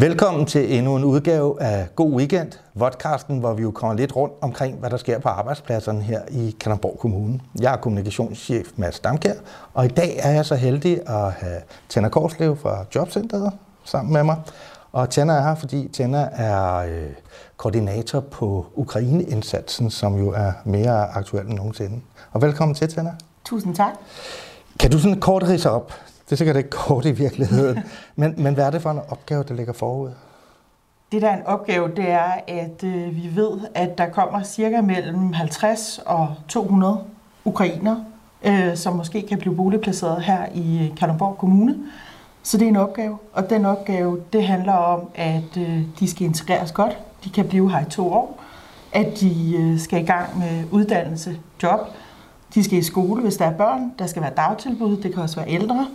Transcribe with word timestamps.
Velkommen 0.00 0.46
til 0.46 0.78
endnu 0.78 0.96
en 0.96 1.04
udgave 1.04 1.62
af 1.62 1.88
God 1.96 2.12
Weekend, 2.12 2.52
vodcasten, 2.74 3.38
hvor 3.38 3.52
vi 3.52 3.62
jo 3.62 3.70
kommer 3.70 3.96
lidt 3.96 4.16
rundt 4.16 4.34
omkring, 4.40 4.78
hvad 4.78 4.90
der 4.90 4.96
sker 4.96 5.18
på 5.18 5.28
arbejdspladserne 5.28 6.02
her 6.02 6.20
i 6.30 6.56
Kalundborg 6.60 6.98
Kommune. 6.98 7.40
Jeg 7.60 7.72
er 7.72 7.76
kommunikationschef 7.76 8.68
Mads 8.76 9.00
Damkær, 9.00 9.32
og 9.74 9.84
i 9.84 9.88
dag 9.88 10.18
er 10.22 10.30
jeg 10.30 10.44
så 10.44 10.54
heldig 10.54 11.00
at 11.06 11.32
have 11.32 11.60
Tænder 11.88 12.08
Korslev 12.08 12.56
fra 12.56 12.84
Jobcenteret 12.94 13.52
sammen 13.84 14.12
med 14.12 14.24
mig. 14.24 14.36
Og 14.92 15.10
Tænder 15.10 15.34
er 15.34 15.42
her, 15.42 15.54
fordi 15.54 15.88
Tænder 15.88 16.24
er 16.24 16.76
øh, 16.76 17.10
koordinator 17.56 18.20
på 18.20 18.66
Ukraine-indsatsen, 18.74 19.90
som 19.90 20.18
jo 20.18 20.30
er 20.30 20.52
mere 20.64 21.10
aktuel 21.10 21.46
end 21.46 21.54
nogensinde. 21.54 22.00
Og 22.32 22.42
velkommen 22.42 22.74
til, 22.74 22.88
Tænder. 22.88 23.12
Tusind 23.44 23.74
tak. 23.74 23.92
Kan 24.80 24.90
du 24.90 24.98
sådan 24.98 25.20
kort 25.20 25.42
rise 25.42 25.70
op, 25.70 25.92
det 26.30 26.34
er 26.34 26.36
sikkert 26.36 26.56
ikke 26.56 26.70
kort 26.70 27.04
i 27.04 27.10
virkeligheden. 27.10 27.78
men, 28.16 28.34
men 28.36 28.54
hvad 28.54 28.66
er 28.66 28.70
det 28.70 28.82
for 28.82 28.90
en 28.90 29.00
opgave, 29.08 29.44
der 29.48 29.54
ligger 29.54 29.72
forud? 29.72 30.10
Det 31.12 31.22
der 31.22 31.28
er 31.28 31.36
en 31.36 31.46
opgave, 31.46 31.88
det 31.96 32.10
er, 32.10 32.32
at 32.48 32.84
øh, 32.84 33.16
vi 33.16 33.30
ved, 33.34 33.58
at 33.74 33.98
der 33.98 34.08
kommer 34.08 34.42
cirka 34.42 34.80
mellem 34.80 35.32
50 35.32 36.00
og 36.06 36.34
200 36.48 37.00
ukrainer, 37.44 37.96
øh, 38.44 38.76
som 38.76 38.96
måske 38.96 39.26
kan 39.28 39.38
blive 39.38 39.56
boligplaceret 39.56 40.22
her 40.22 40.46
i 40.54 40.88
øh, 40.90 40.96
Kalundborg 40.96 41.38
Kommune. 41.38 41.76
Så 42.42 42.58
det 42.58 42.64
er 42.64 42.68
en 42.68 42.76
opgave, 42.76 43.18
og 43.32 43.50
den 43.50 43.64
opgave, 43.64 44.20
det 44.32 44.46
handler 44.46 44.72
om, 44.72 45.00
at 45.14 45.56
øh, 45.56 45.82
de 46.00 46.10
skal 46.10 46.26
integreres 46.26 46.72
godt. 46.72 46.98
De 47.24 47.30
kan 47.30 47.48
blive 47.48 47.70
her 47.70 47.80
i 47.80 47.90
to 47.90 48.12
år. 48.12 48.40
At 48.92 49.20
de 49.20 49.56
øh, 49.56 49.78
skal 49.78 50.02
i 50.02 50.06
gang 50.06 50.38
med 50.38 50.64
uddannelse, 50.70 51.36
job. 51.62 51.80
De 52.54 52.64
skal 52.64 52.78
i 52.78 52.82
skole, 52.82 53.22
hvis 53.22 53.36
der 53.36 53.44
er 53.44 53.56
børn. 53.56 53.92
Der 53.98 54.06
skal 54.06 54.22
være 54.22 54.32
dagtilbud, 54.36 54.96
det 54.96 55.14
kan 55.14 55.22
også 55.22 55.36
være 55.36 55.50
ældre. 55.50 55.86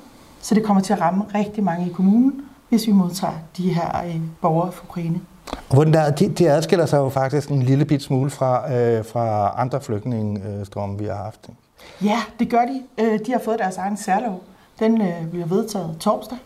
Så 0.45 0.55
det 0.55 0.63
kommer 0.63 0.83
til 0.83 0.93
at 0.93 1.01
ramme 1.01 1.23
rigtig 1.35 1.63
mange 1.63 1.89
i 1.89 1.93
kommunen, 1.93 2.41
hvis 2.69 2.87
vi 2.87 2.91
modtager 2.91 3.33
de 3.57 3.73
her 3.73 4.03
øh, 4.05 4.21
borgere 4.41 4.71
fra 4.71 4.83
Ukraine. 4.89 5.21
Hvordan 5.69 5.93
der, 5.93 6.11
de, 6.11 6.29
de 6.29 6.49
adskiller 6.49 6.85
sig 6.85 6.97
jo 6.97 7.09
faktisk 7.09 7.49
en 7.49 7.63
lille 7.63 7.85
bit 7.85 8.03
smule 8.03 8.29
fra, 8.29 8.73
øh, 8.73 9.05
fra 9.05 9.53
andre 9.61 9.81
flygtningestrømme, 9.81 10.99
vi 10.99 11.05
har 11.05 11.15
haft. 11.15 11.49
Ja, 12.03 12.17
det 12.39 12.49
gør 12.49 12.61
de. 12.65 12.81
Øh, 13.03 13.19
de 13.25 13.31
har 13.31 13.39
fået 13.45 13.59
deres 13.59 13.77
egen 13.77 13.97
særlov. 13.97 14.43
Den 14.79 15.01
øh, 15.01 15.27
bliver 15.31 15.45
vedtaget 15.45 15.97
torsdag. 15.99 16.37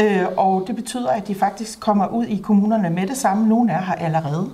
Øh, 0.00 0.26
og 0.36 0.64
det 0.66 0.76
betyder, 0.76 1.10
at 1.10 1.28
de 1.28 1.34
faktisk 1.34 1.80
kommer 1.80 2.06
ud 2.06 2.24
i 2.24 2.36
kommunerne 2.36 2.90
med 2.90 3.06
det 3.06 3.16
samme. 3.16 3.48
Nogle 3.48 3.72
er 3.72 3.80
her 3.80 3.94
allerede 3.94 4.50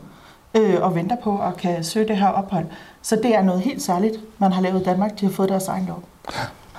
øh, 0.55 0.83
og 0.83 0.95
venter 0.95 1.17
på 1.17 1.39
at 1.39 1.57
kan 1.57 1.85
søge 1.85 2.09
det 2.09 2.17
her 2.17 2.29
ophold. 2.29 2.67
Så 3.03 3.17
det 3.17 3.35
er 3.35 3.43
noget 3.43 3.61
helt 3.61 3.83
særligt, 3.83 4.15
man 4.39 4.53
har 4.53 4.63
lavet 4.63 4.81
i 4.81 4.85
Danmark. 4.85 5.21
De 5.21 5.27
har 5.27 5.33
fået 5.33 5.49
deres 5.49 5.69
egen 5.69 5.87
lov. 5.87 6.03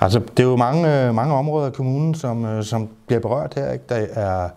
Altså, 0.00 0.18
det 0.18 0.42
er 0.42 0.48
jo 0.48 0.56
mange, 0.56 1.06
øh, 1.06 1.14
mange 1.14 1.34
områder 1.34 1.66
af 1.66 1.72
kommunen, 1.72 2.14
som, 2.14 2.44
øh, 2.44 2.64
som 2.64 2.88
bliver 3.06 3.20
berørt 3.20 3.54
her. 3.54 3.72
Ikke? 3.72 3.84
Der 3.88 3.94
er, 3.94 4.48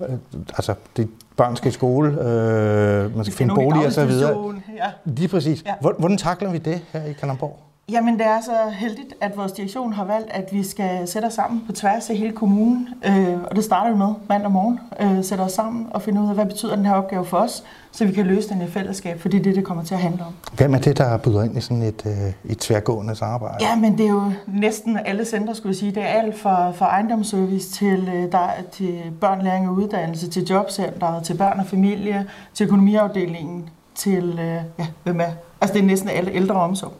øh, 0.00 0.14
altså, 0.48 0.74
det, 0.96 1.08
børn 1.36 1.56
skal 1.56 1.68
i 1.68 1.72
skole, 1.72 2.08
øh, 2.08 3.16
man 3.16 3.24
skal 3.24 3.36
finde 3.36 3.54
bolig 3.54 3.86
og 3.86 3.92
så 3.92 4.06
videre. 4.06 4.54
Ja. 4.76 4.90
Lige 5.04 5.28
præcis. 5.28 5.64
Ja. 5.66 5.74
Hvordan 5.98 6.18
takler 6.18 6.50
vi 6.50 6.58
det 6.58 6.80
her 6.92 7.04
i 7.04 7.12
Kalundborg? 7.12 7.58
Jamen, 7.90 8.14
det 8.18 8.26
er 8.26 8.40
så 8.40 8.52
heldigt, 8.72 9.14
at 9.20 9.36
vores 9.36 9.52
direktion 9.52 9.92
har 9.92 10.04
valgt, 10.04 10.30
at 10.30 10.48
vi 10.52 10.62
skal 10.62 11.08
sætte 11.08 11.26
os 11.26 11.32
sammen 11.32 11.62
på 11.66 11.72
tværs 11.72 12.10
af 12.10 12.16
hele 12.16 12.32
kommunen. 12.32 12.88
Øh, 13.06 13.42
og 13.50 13.56
det 13.56 13.64
starter 13.64 13.92
vi 13.92 13.98
med 13.98 14.14
mandag 14.28 14.50
morgen. 14.50 14.80
Øh, 15.00 15.24
sætte 15.24 15.42
os 15.42 15.52
sammen 15.52 15.86
og 15.90 16.02
finde 16.02 16.20
ud 16.20 16.28
af, 16.28 16.34
hvad 16.34 16.46
betyder 16.46 16.76
den 16.76 16.86
her 16.86 16.94
opgave 16.94 17.24
for 17.24 17.36
os, 17.36 17.64
så 17.92 18.04
vi 18.04 18.12
kan 18.12 18.26
løse 18.26 18.48
den 18.48 18.62
i 18.62 18.66
fællesskab, 18.66 19.20
for 19.20 19.28
det 19.28 19.38
er 19.38 19.42
det, 19.42 19.56
det 19.56 19.64
kommer 19.64 19.84
til 19.84 19.94
at 19.94 20.00
handle 20.00 20.24
om. 20.24 20.32
Hvem 20.56 20.74
er 20.74 20.78
det, 20.78 20.98
der 20.98 21.16
byder 21.16 21.42
ind 21.42 21.56
i 21.56 21.60
sådan 21.60 21.82
et, 21.82 22.02
øh, 22.06 22.52
et 22.52 22.58
tværgående 22.58 23.14
samarbejde? 23.14 23.64
Ja, 23.64 23.76
men 23.76 23.98
det 23.98 24.06
er 24.06 24.10
jo 24.10 24.32
næsten 24.46 24.98
alle 25.04 25.24
centre, 25.24 25.54
skulle 25.54 25.70
jeg 25.70 25.76
sige. 25.76 25.92
Det 25.92 26.02
er 26.02 26.06
alt 26.06 26.38
fra, 26.38 26.70
fra 26.70 26.86
ejendomsservice 26.86 27.70
til, 27.70 28.08
øh, 28.14 28.32
der, 28.32 28.48
til 28.72 29.00
børn, 29.20 29.42
læring 29.42 29.68
og 29.68 29.74
uddannelse, 29.74 30.30
til 30.30 30.44
jobcenteret, 30.44 31.24
til 31.24 31.36
børn 31.36 31.60
og 31.60 31.66
familie, 31.66 32.26
til 32.54 32.64
økonomiafdelingen, 32.64 33.68
til, 33.94 34.38
øh, 34.38 34.62
ja, 34.78 34.86
hvem 35.02 35.20
er? 35.20 35.30
Altså, 35.60 35.74
det 35.74 35.82
er 35.82 35.86
næsten 35.86 36.08
alle 36.08 36.32
ældre 36.32 36.54
omsorg. 36.54 36.92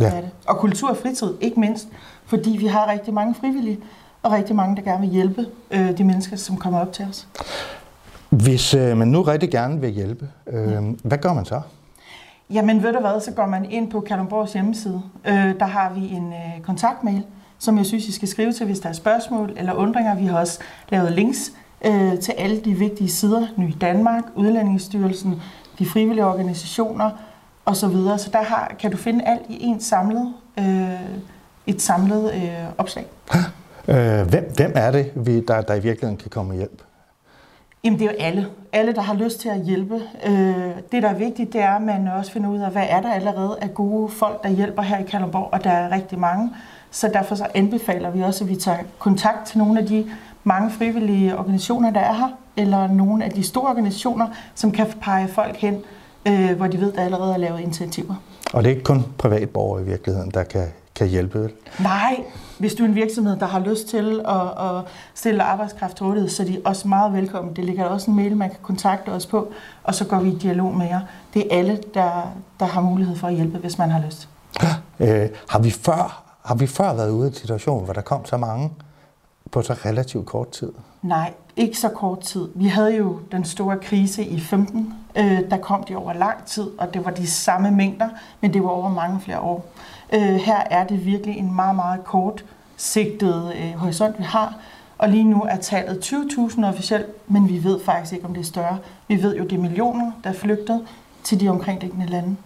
Ja. 0.00 0.06
Er 0.06 0.20
det. 0.20 0.30
Og 0.46 0.56
kultur 0.56 0.90
og 0.90 0.96
fritid, 0.96 1.34
ikke 1.40 1.60
mindst, 1.60 1.88
fordi 2.26 2.50
vi 2.50 2.66
har 2.66 2.90
rigtig 2.90 3.14
mange 3.14 3.34
frivillige, 3.34 3.78
og 4.22 4.32
rigtig 4.32 4.56
mange, 4.56 4.76
der 4.76 4.82
gerne 4.82 5.00
vil 5.00 5.10
hjælpe 5.10 5.46
øh, 5.70 5.98
de 5.98 6.04
mennesker, 6.04 6.36
som 6.36 6.56
kommer 6.56 6.80
op 6.80 6.92
til 6.92 7.06
os. 7.10 7.28
Hvis 8.30 8.74
øh, 8.74 8.96
man 8.96 9.08
nu 9.08 9.22
rigtig 9.22 9.50
gerne 9.50 9.80
vil 9.80 9.90
hjælpe, 9.90 10.28
øh, 10.46 10.72
ja. 10.72 10.80
hvad 11.04 11.18
gør 11.18 11.32
man 11.32 11.44
så? 11.44 11.60
Jamen 12.50 12.82
ved 12.82 12.92
du 12.92 13.00
hvad, 13.00 13.20
så 13.20 13.32
går 13.32 13.46
man 13.46 13.64
ind 13.70 13.90
på 13.90 14.00
Kalundborgs 14.00 14.52
hjemmeside. 14.52 15.02
Øh, 15.24 15.34
der 15.34 15.66
har 15.66 15.92
vi 15.92 16.08
en 16.08 16.32
øh, 16.32 16.62
kontaktmail, 16.62 17.22
som 17.58 17.78
jeg 17.78 17.86
synes, 17.86 18.08
I 18.08 18.12
skal 18.12 18.28
skrive 18.28 18.52
til, 18.52 18.66
hvis 18.66 18.80
der 18.80 18.88
er 18.88 18.92
spørgsmål 18.92 19.52
eller 19.56 19.72
undringer. 19.72 20.16
Vi 20.16 20.26
har 20.26 20.38
også 20.38 20.58
lavet 20.88 21.12
links 21.12 21.52
øh, 21.86 22.18
til 22.18 22.32
alle 22.32 22.60
de 22.60 22.74
vigtige 22.74 23.10
sider. 23.10 23.46
Ny 23.56 23.74
Danmark, 23.80 24.24
Udlændingsstyrelsen, 24.34 25.42
de 25.78 25.86
frivillige 25.86 26.26
organisationer, 26.26 27.10
og 27.66 27.76
så 27.76 27.88
videre. 27.88 28.18
Så 28.18 28.30
der 28.32 28.42
har, 28.42 28.72
kan 28.78 28.90
du 28.90 28.96
finde 28.96 29.24
alt 29.24 29.42
i 29.48 29.64
en 29.64 29.80
samlet, 29.80 30.34
øh, 30.58 30.90
et 31.66 31.82
samlet 31.82 32.34
øh, 32.34 32.50
opslag. 32.78 33.06
Øh, 33.88 34.28
hvem, 34.28 34.52
hvem 34.56 34.72
er 34.74 34.90
det, 34.90 35.12
vi, 35.14 35.40
der, 35.40 35.60
der 35.60 35.74
i 35.74 35.80
virkeligheden 35.80 36.16
kan 36.16 36.30
komme 36.30 36.54
hjælp? 36.54 36.82
Jamen 37.84 37.98
det 37.98 38.06
er 38.06 38.12
jo 38.12 38.16
alle. 38.18 38.46
Alle, 38.72 38.92
der 38.92 39.00
har 39.00 39.14
lyst 39.14 39.40
til 39.40 39.48
at 39.48 39.60
hjælpe. 39.60 40.02
Øh, 40.26 40.70
det, 40.92 41.02
der 41.02 41.08
er 41.08 41.14
vigtigt, 41.14 41.52
det 41.52 41.60
er, 41.60 41.70
at 41.70 41.82
man 41.82 42.08
også 42.08 42.32
finder 42.32 42.50
ud 42.50 42.58
af, 42.58 42.70
hvad 42.70 42.86
er 42.88 43.00
der 43.00 43.12
allerede 43.12 43.56
af 43.60 43.74
gode 43.74 44.08
folk, 44.08 44.42
der 44.42 44.48
hjælper 44.48 44.82
her 44.82 44.98
i 44.98 45.02
Kalundborg, 45.02 45.48
og 45.52 45.64
der 45.64 45.70
er 45.70 45.92
rigtig 45.92 46.18
mange. 46.18 46.50
Så 46.90 47.10
derfor 47.12 47.34
så 47.34 47.46
anbefaler 47.54 48.10
vi 48.10 48.22
også, 48.22 48.44
at 48.44 48.50
vi 48.50 48.56
tager 48.56 48.78
kontakt 48.98 49.46
til 49.46 49.58
nogle 49.58 49.80
af 49.80 49.86
de 49.86 50.10
mange 50.44 50.70
frivillige 50.70 51.38
organisationer, 51.38 51.90
der 51.90 52.00
er 52.00 52.12
her, 52.12 52.28
eller 52.56 52.86
nogle 52.86 53.24
af 53.24 53.30
de 53.30 53.42
store 53.42 53.68
organisationer, 53.70 54.28
som 54.54 54.72
kan 54.72 54.86
pege 55.00 55.28
folk 55.28 55.56
hen 55.56 55.84
øh, 56.26 56.56
hvor 56.56 56.66
de 56.66 56.80
ved, 56.80 56.92
der 56.92 57.04
allerede 57.04 57.34
er 57.34 57.36
lavet 57.36 57.60
initiativer. 57.60 58.14
Og 58.52 58.64
det 58.64 58.70
er 58.70 58.74
ikke 58.74 58.84
kun 58.84 59.04
privatborgere 59.18 59.82
i 59.82 59.84
virkeligheden, 59.84 60.30
der 60.30 60.42
kan, 60.44 60.66
kan 60.94 61.08
hjælpe? 61.08 61.40
Vel? 61.42 61.52
Nej, 61.80 62.24
hvis 62.58 62.74
du 62.74 62.82
er 62.82 62.88
en 62.88 62.94
virksomhed, 62.94 63.36
der 63.36 63.46
har 63.46 63.60
lyst 63.60 63.88
til 63.88 64.20
at, 64.28 64.66
at 64.66 64.82
stille 65.14 65.42
arbejdskraft 65.42 65.96
til 65.96 66.06
rådighed, 66.06 66.28
så 66.28 66.42
er 66.42 66.46
de 66.46 66.60
også 66.64 66.88
meget 66.88 67.12
velkommen. 67.12 67.56
Det 67.56 67.64
ligger 67.64 67.84
også 67.84 68.10
en 68.10 68.16
mail, 68.16 68.36
man 68.36 68.50
kan 68.50 68.58
kontakte 68.62 69.08
os 69.08 69.26
på, 69.26 69.48
og 69.82 69.94
så 69.94 70.04
går 70.04 70.20
vi 70.20 70.30
i 70.30 70.38
dialog 70.38 70.74
med 70.74 70.86
jer. 70.86 71.00
Det 71.34 71.42
er 71.50 71.58
alle, 71.58 71.78
der, 71.94 72.32
der 72.60 72.66
har 72.66 72.80
mulighed 72.80 73.16
for 73.16 73.26
at 73.26 73.34
hjælpe, 73.34 73.58
hvis 73.58 73.78
man 73.78 73.90
har 73.90 74.02
lyst. 74.06 74.28
Øh, 75.00 75.28
har, 75.48 75.58
vi 75.58 75.70
før, 75.70 76.22
har 76.44 76.54
vi 76.54 76.66
før 76.66 76.94
været 76.94 77.10
ude 77.10 77.26
i 77.26 77.28
en 77.28 77.34
situation, 77.34 77.84
hvor 77.84 77.92
der 77.92 78.00
kom 78.00 78.24
så 78.24 78.36
mange 78.36 78.70
på 79.50 79.62
så 79.62 79.72
relativt 79.72 80.26
kort 80.26 80.50
tid? 80.50 80.72
Nej, 81.02 81.32
ikke 81.56 81.78
så 81.78 81.88
kort 81.88 82.20
tid. 82.20 82.48
Vi 82.54 82.66
havde 82.66 82.96
jo 82.96 83.18
den 83.32 83.44
store 83.44 83.78
krise 83.78 84.24
i 84.24 84.40
15. 84.40 84.94
Øh, 85.16 85.50
der 85.50 85.56
kom 85.56 85.84
de 85.84 85.96
over 85.96 86.12
lang 86.12 86.44
tid, 86.44 86.70
og 86.78 86.94
det 86.94 87.04
var 87.04 87.10
de 87.10 87.26
samme 87.26 87.70
mængder, 87.70 88.08
men 88.40 88.54
det 88.54 88.62
var 88.62 88.68
over 88.68 88.88
mange 88.88 89.20
flere 89.20 89.40
år. 89.40 89.66
Øh, 90.14 90.20
her 90.20 90.58
er 90.70 90.86
det 90.86 91.06
virkelig 91.06 91.36
en 91.36 91.54
meget, 91.54 91.76
meget 91.76 92.04
kort 92.04 92.44
sigtet 92.76 93.52
øh, 93.60 93.72
horisont, 93.72 94.18
vi 94.18 94.24
har. 94.24 94.54
Og 94.98 95.08
lige 95.08 95.24
nu 95.24 95.42
er 95.42 95.56
tallet 95.56 96.12
20.000 96.12 96.66
officielt, 96.66 97.06
men 97.30 97.48
vi 97.48 97.64
ved 97.64 97.80
faktisk 97.80 98.12
ikke, 98.12 98.26
om 98.26 98.34
det 98.34 98.40
er 98.40 98.44
større. 98.44 98.78
Vi 99.08 99.22
ved 99.22 99.36
jo, 99.36 99.44
det 99.44 99.52
er 99.52 99.58
millioner, 99.60 100.12
der 100.24 100.30
er 100.30 100.34
flygtet 100.34 100.86
til 101.26 101.40
de 101.40 101.48
omkringliggende 101.48 102.06
lande. 102.06 102.36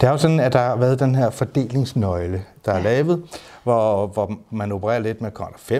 Det 0.00 0.06
er 0.06 0.10
jo 0.10 0.16
sådan, 0.16 0.40
at 0.40 0.52
der 0.52 0.58
har 0.58 0.76
været 0.76 0.98
den 0.98 1.14
her 1.14 1.30
fordelingsnøgle, 1.30 2.42
der 2.64 2.72
er 2.72 2.76
ja. 2.76 2.82
lavet, 2.82 3.22
hvor, 3.62 4.06
hvor 4.06 4.32
man 4.50 4.72
opererer 4.72 4.98
lidt 4.98 5.20
med 5.20 5.30
5.000, 5.30 5.76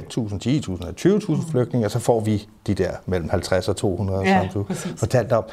10.000 0.69 0.89
og 0.89 0.95
20.000 0.99 1.33
mm. 1.33 1.51
flygtninge, 1.51 1.87
og 1.87 1.91
så 1.91 1.99
får 1.99 2.21
vi 2.21 2.49
de 2.67 2.75
der 2.75 2.91
mellem 3.07 3.29
50 3.29 3.69
og 3.69 3.77
200, 3.77 4.21
ja, 4.21 4.41
som 4.41 4.49
du 4.49 4.63
præcis. 4.63 4.95
fortalte 4.97 5.37
om. 5.37 5.45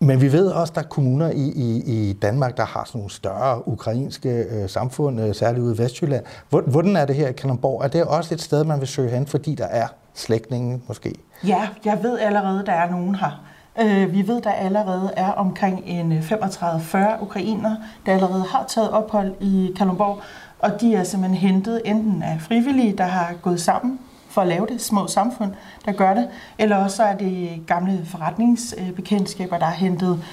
Men 0.00 0.20
vi 0.20 0.32
ved 0.32 0.46
også, 0.46 0.70
at 0.70 0.74
der 0.74 0.82
er 0.82 0.86
kommuner 0.86 1.30
i, 1.30 1.52
i, 1.56 1.82
i 1.86 2.12
Danmark, 2.12 2.56
der 2.56 2.64
har 2.64 2.84
sådan 2.84 2.98
nogle 2.98 3.10
større 3.10 3.68
ukrainske 3.68 4.28
øh, 4.28 4.68
samfund, 4.68 5.20
øh, 5.20 5.34
særligt 5.34 5.62
ude 5.62 5.74
i 5.74 5.78
Vestjylland. 5.78 6.24
Hvordan 6.48 6.96
er 6.96 7.04
det 7.04 7.16
her 7.16 7.28
i 7.28 7.32
Kalundborg? 7.32 7.84
Er 7.84 7.88
det 7.88 8.04
også 8.04 8.34
et 8.34 8.40
sted, 8.40 8.64
man 8.64 8.80
vil 8.80 8.88
søge 8.88 9.10
hen, 9.10 9.26
fordi 9.26 9.54
der 9.54 9.66
er 9.66 9.86
slægtninge 10.14 10.80
måske? 10.88 11.14
Ja, 11.46 11.68
jeg 11.84 11.98
ved 12.02 12.18
allerede, 12.18 12.66
der 12.66 12.72
er 12.72 12.90
nogen 12.90 13.14
her. 13.14 13.42
Øh, 13.80 14.12
vi 14.12 14.28
ved, 14.28 14.40
der 14.40 14.52
allerede 14.52 15.12
er 15.16 15.32
omkring 15.32 15.82
en 15.86 16.12
øh, 16.12 16.32
35-40 16.32 17.22
ukrainer, 17.22 17.76
der 18.06 18.12
allerede 18.12 18.44
har 18.50 18.64
taget 18.68 18.90
ophold 18.90 19.34
i 19.40 19.72
Kalundborg, 19.76 20.20
og 20.58 20.80
de 20.80 20.94
er 20.94 21.04
simpelthen 21.04 21.50
hentet 21.50 21.82
enten 21.84 22.22
af 22.22 22.40
frivillige, 22.40 22.98
der 22.98 23.04
har 23.04 23.34
gået 23.42 23.60
sammen 23.60 23.98
for 24.30 24.40
at 24.40 24.48
lave 24.48 24.66
det, 24.66 24.80
små 24.80 25.06
samfund, 25.06 25.52
der 25.84 25.92
gør 25.92 26.14
det, 26.14 26.28
eller 26.58 26.76
også 26.76 27.02
er 27.02 27.16
det 27.16 27.62
gamle 27.66 28.06
forretningsbekendtskaber, 28.06 29.58
der 29.58 29.66
har 29.66 29.74
hentet 29.74 30.24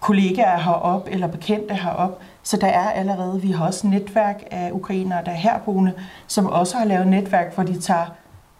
kollegaer 0.00 0.58
herop 0.58 1.08
eller 1.10 1.26
bekendte 1.26 1.74
herop. 1.74 2.20
Så 2.42 2.56
der 2.56 2.66
er 2.66 2.90
allerede, 2.90 3.42
vi 3.42 3.50
har 3.50 3.66
også 3.66 3.86
netværk 3.86 4.42
af 4.50 4.70
ukrainere, 4.72 5.24
der 5.24 5.30
er 5.30 5.36
herboende, 5.36 5.92
som 6.26 6.46
også 6.46 6.76
har 6.76 6.84
lavet 6.84 7.06
netværk, 7.06 7.54
hvor 7.54 7.64
de 7.64 7.80
tager 7.80 8.06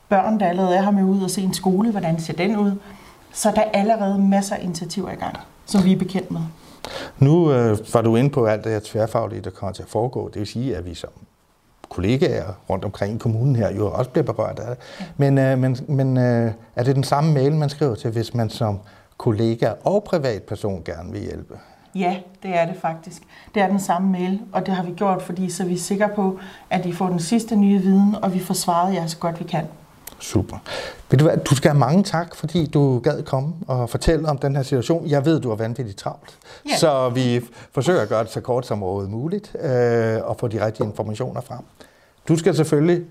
børn, 0.09 0.41
der 0.41 0.47
allerede 0.47 0.77
er 0.77 0.83
her 0.83 0.91
med 0.91 1.03
ud 1.03 1.23
og 1.23 1.31
se 1.31 1.43
en 1.43 1.55
skole, 1.55 1.91
hvordan 1.91 2.21
ser 2.21 2.33
den 2.33 2.57
ud. 2.57 2.73
Så 3.33 3.53
der 3.55 3.61
er 3.61 3.71
allerede 3.73 4.19
masser 4.19 4.57
af 4.57 4.63
initiativer 4.63 5.11
i 5.11 5.15
gang, 5.15 5.37
som 5.67 5.85
vi 5.85 5.93
er 5.93 5.99
bekendt 5.99 6.31
med. 6.31 6.41
Nu 7.19 7.53
øh, 7.53 7.79
var 7.95 8.03
du 8.03 8.17
inde 8.17 8.31
på 8.31 8.47
alt 8.47 8.65
det 8.65 8.73
her 8.73 8.81
tværfaglige, 8.85 9.41
der 9.41 9.51
kommer 9.51 9.73
til 9.73 9.83
at 9.83 9.89
foregå. 9.89 10.29
Det 10.29 10.39
vil 10.39 10.47
sige, 10.47 10.77
at 10.77 10.87
vi 10.87 10.95
som 10.95 11.11
kollegaer 11.89 12.53
rundt 12.71 12.85
omkring 12.85 13.15
i 13.15 13.19
kommunen 13.19 13.57
her 13.57 13.77
jo 13.77 13.93
også 13.93 14.11
bliver 14.11 14.25
berørt 14.25 14.59
af 14.59 14.77
det. 14.77 15.07
Men, 15.17 15.39
øh, 15.39 15.59
men, 15.59 15.77
men 15.89 16.17
øh, 16.17 16.53
er 16.77 16.83
det 16.83 16.97
den 16.97 17.05
samme 17.05 17.33
mail, 17.33 17.55
man 17.55 17.69
skriver 17.69 17.95
til, 17.95 18.11
hvis 18.11 18.35
man 18.35 18.51
som 18.51 18.79
kollega 19.17 19.73
og 19.85 20.05
privatperson 20.05 20.83
gerne 20.85 21.13
vil 21.13 21.21
hjælpe? 21.21 21.59
Ja, 21.95 22.17
det 22.43 22.51
er 22.55 22.67
det 22.67 22.77
faktisk. 22.81 23.23
Det 23.55 23.63
er 23.63 23.69
den 23.69 23.81
samme 23.81 24.13
mail, 24.13 24.41
og 24.53 24.67
det 24.67 24.75
har 24.75 24.83
vi 24.83 24.93
gjort, 24.93 25.23
fordi 25.23 25.51
så 25.51 25.63
er 25.63 25.67
vi 25.67 25.77
sikre 25.77 26.09
på, 26.17 26.39
at 26.71 26.87
I 26.87 26.93
får 26.93 27.09
den 27.09 27.21
sidste 27.21 27.57
nye 27.57 27.79
viden, 27.79 28.17
og 28.23 28.35
vi 28.35 28.39
får 28.39 28.55
svaret 28.55 28.95
jer 28.95 29.07
så 29.07 29.17
godt 29.19 29.41
vi 29.41 29.45
kan. 29.45 29.65
Super. 30.19 30.57
Ved 31.11 31.19
du 31.19 31.25
hvad, 31.25 31.37
du 31.37 31.55
skal 31.55 31.71
have 31.71 31.79
mange 31.79 32.03
tak, 32.03 32.35
fordi 32.35 32.67
du 32.67 32.99
gad 32.99 33.23
komme 33.23 33.55
og 33.67 33.91
fortælle 33.91 34.29
om 34.29 34.39
den 34.39 34.57
her 34.57 34.63
situation. 34.63 35.07
Jeg 35.07 35.25
ved, 35.25 35.41
du 35.41 35.49
har 35.49 35.57
vanvittigt 35.57 35.99
travlt, 35.99 36.39
ja. 36.69 36.77
så 36.77 37.09
vi 37.09 37.41
forsøger 37.73 38.03
at 38.03 38.09
gøre 38.09 38.25
det 38.25 38.33
så 38.33 38.41
kort 38.41 38.67
som 38.67 38.83
overhovedet 38.83 39.11
muligt, 39.11 39.57
øh, 39.61 40.17
og 40.23 40.37
få 40.41 40.49
de 40.49 40.67
rigtige 40.67 40.87
informationer 40.87 41.41
frem. 41.41 41.61
Du 42.29 42.37
skal 42.37 42.55
selvfølgelig 42.55 43.05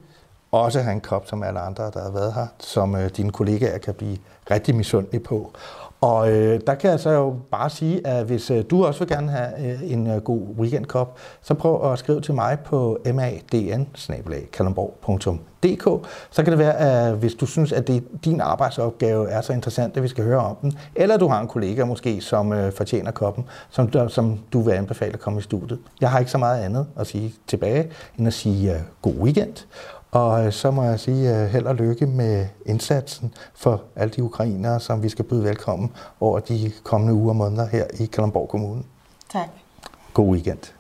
også 0.51 0.81
have 0.81 0.93
en 0.93 1.01
kop, 1.01 1.27
som 1.27 1.43
alle 1.43 1.59
andre, 1.59 1.83
der 1.93 2.03
har 2.03 2.11
været 2.11 2.33
her, 2.33 2.47
som 2.59 2.95
øh, 2.95 3.09
dine 3.09 3.31
kollegaer 3.31 3.77
kan 3.77 3.93
blive 3.93 4.17
rigtig 4.51 4.75
misundelige 4.75 5.23
på. 5.23 5.53
Og 6.01 6.31
øh, 6.31 6.59
der 6.67 6.75
kan 6.75 6.91
jeg 6.91 6.99
så 6.99 7.09
jo 7.09 7.35
bare 7.51 7.69
sige, 7.69 8.07
at 8.07 8.25
hvis 8.25 8.51
øh, 8.51 8.63
du 8.69 8.85
også 8.85 8.99
vil 8.99 9.07
gerne 9.07 9.31
have 9.31 9.71
øh, 9.71 9.91
en 9.91 10.07
øh, 10.07 10.17
god 10.21 10.41
weekendkop, 10.57 11.17
så 11.41 11.53
prøv 11.53 11.91
at 11.91 11.99
skrive 11.99 12.21
til 12.21 12.33
mig 12.33 12.59
på 12.59 12.99
madn 13.05 13.87
Så 16.31 16.43
kan 16.43 16.51
det 16.51 16.59
være, 16.59 16.77
at 16.77 17.13
hvis 17.13 17.33
du 17.33 17.45
synes, 17.45 17.71
at 17.71 17.87
det, 17.87 18.03
din 18.25 18.41
arbejdsopgave 18.41 19.29
er 19.29 19.41
så 19.41 19.53
interessant, 19.53 19.97
at 19.97 20.03
vi 20.03 20.07
skal 20.07 20.23
høre 20.23 20.39
om 20.39 20.55
den, 20.61 20.77
eller 20.95 21.17
du 21.17 21.27
har 21.27 21.41
en 21.41 21.47
kollega 21.47 21.85
måske, 21.85 22.21
som 22.21 22.53
øh, 22.53 22.73
fortjener 22.73 23.11
koppen, 23.11 23.45
som, 23.69 23.87
der, 23.87 24.07
som 24.07 24.39
du 24.53 24.61
vil 24.61 24.71
anbefale 24.71 25.13
at 25.13 25.19
komme 25.19 25.39
i 25.39 25.41
studiet. 25.41 25.79
Jeg 26.01 26.11
har 26.11 26.19
ikke 26.19 26.31
så 26.31 26.37
meget 26.37 26.63
andet 26.63 26.87
at 26.99 27.07
sige 27.07 27.33
tilbage, 27.47 27.89
end 28.17 28.27
at 28.27 28.33
sige 28.33 28.73
øh, 28.73 28.79
god 29.01 29.13
weekend. 29.13 29.53
Og 30.11 30.45
øh, 30.45 30.51
så 30.51 30.71
må 30.71 30.83
jeg 30.83 30.99
sige 30.99 31.41
øh, 31.41 31.47
held 31.47 31.65
og 31.65 31.75
lykke 31.75 32.05
med 32.05 32.47
indsatsen 32.65 33.33
for 33.55 33.83
alle 33.95 34.13
de 34.13 34.23
ukrainere, 34.23 34.79
som 34.79 35.03
vi 35.03 35.09
skal 35.09 35.25
byde 35.25 35.43
velkommen 35.43 35.91
over 36.19 36.39
de 36.39 36.71
kommende 36.83 37.13
uger 37.13 37.29
og 37.29 37.35
måneder 37.35 37.67
her 37.67 37.85
i 37.99 38.05
Kalundborg 38.05 38.49
Kommune. 38.49 38.83
Tak. 39.31 39.47
God 40.13 40.33
weekend. 40.33 40.78